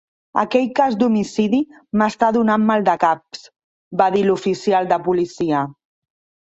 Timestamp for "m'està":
2.03-2.31